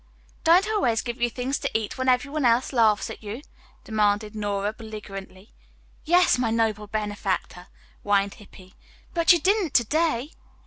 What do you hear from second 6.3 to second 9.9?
my noble benefactor," whined Hippy, "but you didn't to